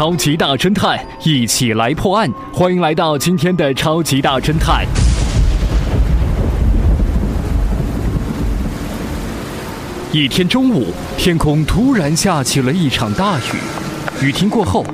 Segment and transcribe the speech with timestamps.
[0.00, 2.26] 超级大侦探，一起来破案。
[2.54, 4.86] 欢迎来到今天的超级大侦探。
[10.10, 14.24] 一天中午，天空突然下起了一场大雨。
[14.26, 14.86] 雨停过后，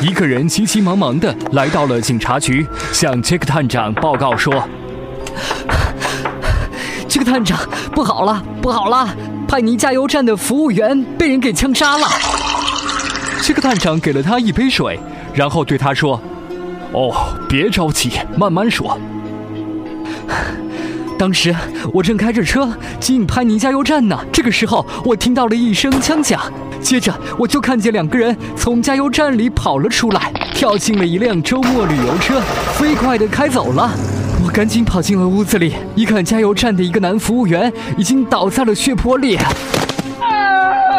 [0.00, 4.66] 一个人急急忙忙的来到了警察局，向杰克探长报告说
[7.06, 7.58] ：“杰克探长，
[7.94, 9.14] 不好了，不好了！
[9.46, 12.08] 派尼加油站的服务员被人给枪杀了。”
[13.46, 14.98] 这个探长给了他一杯水，
[15.34, 16.18] 然后对他说
[16.92, 17.12] ：“哦，
[17.46, 18.98] 别着急，慢慢说。”
[21.18, 21.54] 当时
[21.92, 26.40] 我正开着车进潘尼加油站呢，这个时候我听到了一声枪响，
[26.80, 32.40] 接着我就看见两个人从加油站里跑了出来，跳进了一辆周末旅游车，
[32.78, 33.90] 飞快地开走了。
[34.42, 39.38] 我赶紧跑进了屋子里，一看加油站的一个男服务员已经倒在了血泊里。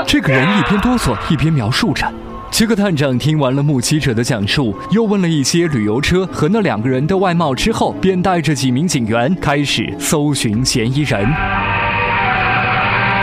[0.05, 2.05] 这个人一边哆嗦一边描述着。
[2.55, 11.20] 杰克探长听完了目击者的讲述，又问了一些旅游车和那两个人的外貌之后，便带着几名警员开始搜寻嫌疑人。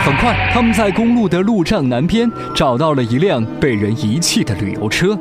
[0.01, 5.17] 很快，他们在公路的路障南边找到了一辆被人遗弃的旅游车。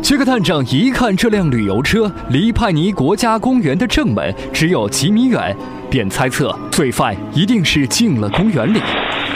[0.00, 5.56] 杰克探长一看这辆旅游车离派尼国家公园的正门只有几米远，
[5.90, 8.80] 便猜测罪犯一定是进了公园里。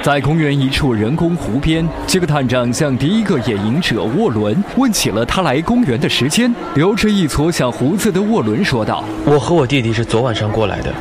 [0.03, 6.53] 在公园一处人工湖边，杰克探长向第一个野营者沃伦问起了他来公园的时间。
[6.75, 10.93] 留着一撮小胡子的沃伦说道：“我和我弟弟是昨晚上过来的，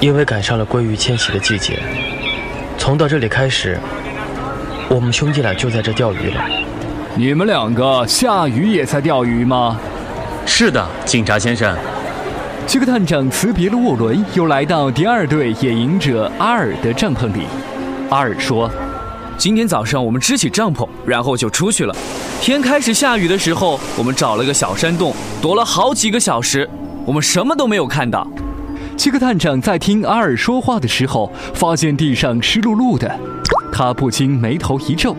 [0.00, 1.78] 因为赶上了鲑鱼迁徙的季节。
[2.78, 3.78] 从到这里开始，
[4.88, 6.42] 我们兄弟俩就在这钓鱼了。
[7.14, 9.78] 你们两个下雨也在钓鱼吗
[10.46, 11.76] ？”“是的，警察先生。”
[12.66, 17.42] 杰克探长辞别了沃伦，又来到第二队野营者阿尔的帐篷里。
[18.10, 18.68] 阿尔说
[19.38, 21.94] ：“今天早上我们支起帐篷，然后就出去了。
[22.40, 26.68] 天开始下雨的时候，我们找了个小山洞，躲了好几个小时，
[27.06, 28.26] 我们什么都没有看到。”
[28.98, 33.16] 七克探长在听阿尔说话的时候，发现地上湿漉漉的，
[33.72, 35.16] 他不禁眉头一皱，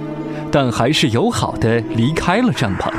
[0.52, 2.92] 但还是友好的离开了帐篷。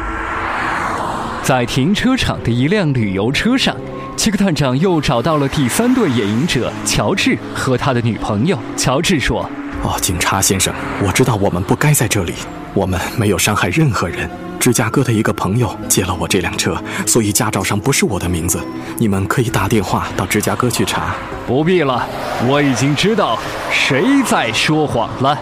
[1.43, 3.77] 在停车场的一辆旅游车上，
[4.16, 8.59] 七克探长又找到了第三对野营者乔治和他的女朋友。
[8.75, 9.47] 乔治说。
[9.84, 10.72] 哦，警察先生，
[11.04, 12.34] 我知道我们不该在这里，
[12.72, 14.31] 我们没有伤害任何人。
[14.60, 18.60] 芝加哥的一个朋友借了我这辆车，所以驾照上不是我的名字。
[18.97, 21.16] 你们可以打电话到芝加哥去查。
[21.48, 22.06] 不必了，
[22.47, 23.37] 我已经知道
[23.72, 25.37] 谁在说谎了。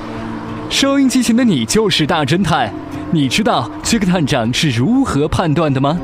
[0.70, 2.72] 收音机前的你就是大侦探，
[3.10, 5.98] 你知道杰克探长是如何判断的吗？